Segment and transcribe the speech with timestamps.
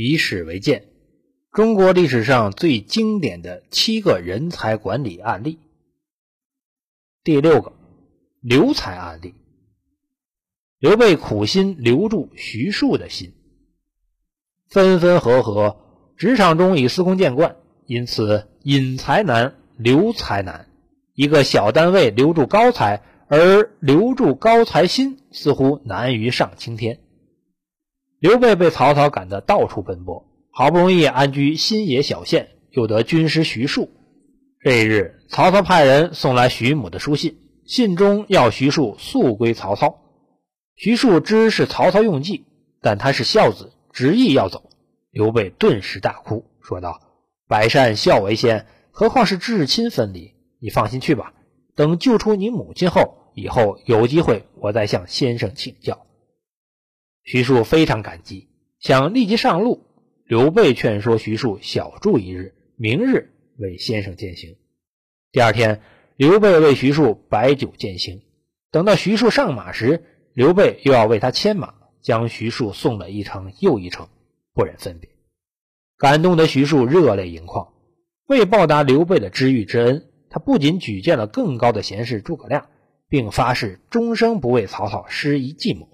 [0.00, 0.84] 以史为鉴，
[1.50, 5.58] 中国历史上最经典的七个人才管理案例。
[7.24, 7.72] 第六个，
[8.40, 9.34] 留才案例。
[10.78, 13.34] 刘备苦心留住徐庶的心。
[14.68, 15.80] 分分合合，
[16.16, 20.68] 职场中已司空见惯，因此引才难，留才难。
[21.12, 27.00] 一个小单位留住高才，而留住高才心，似乎难于上青天。
[28.20, 33.90] 刘备被曹操赶得到处奔波，好不容易安居新野小县，又得军师徐庶。
[34.60, 40.00] 这一日，曹操派人送来徐母的书信，信中要徐庶速归曹操。
[40.74, 42.44] 徐庶知是曹操用计，
[42.80, 44.68] 但他是孝子，执意要走。
[45.12, 47.00] 刘备顿时大哭，说道
[47.46, 51.34] ：“百善孝为先，何况是至亲分离？”你放心去吧，
[51.76, 56.07] 等救出你母亲后，以后有机会我再向先生请教。
[57.30, 58.48] 徐庶非常感激，
[58.80, 59.84] 想立即上路。
[60.24, 64.56] 刘备劝说徐庶小住一日，明日为先生饯行。
[65.30, 65.82] 第二天，
[66.16, 68.22] 刘备为徐庶摆酒饯行。
[68.70, 74.08] 等到徐庶上马时，刘备又要为他牵马，将徐庶送了一程又一程，
[74.54, 75.10] 不忍分别。
[75.98, 77.74] 感动的徐庶热泪盈眶，
[78.26, 80.08] 为报答刘备的知遇之恩。
[80.30, 82.70] 他不仅举荐了更高的贤士诸葛亮，
[83.06, 85.90] 并发誓终生不为曹操施一计谋。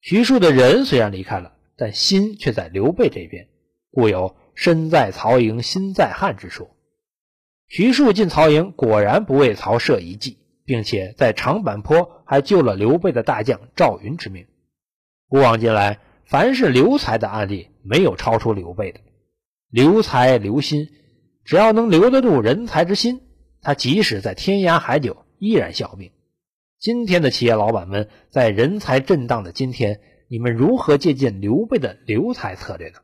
[0.00, 3.48] 徐庶的人虽然离开了，但心却在刘备这边，
[3.90, 6.74] 故有“身在曹营心在汉”之说。
[7.68, 14.46] 徐庶进曹营，果然不为曹设一计，并且在长坂坡还救了刘备的大将赵云之命。
[15.28, 19.00] 古往今来，凡是留才的案例，没有超出刘备的。
[19.70, 20.88] 留才留心。
[21.44, 23.20] 只要能留得住人才之心，
[23.60, 26.10] 他即使在天涯海角依然效命。
[26.80, 32.94] 今天的企业老板们，在人才震荡的今天，你们如何借鉴刘备的留才策略呢？